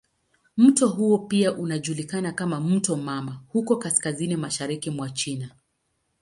[0.57, 5.49] Mto huo pia unajulikana kama "mto mama" huko kaskazini mashariki mwa China.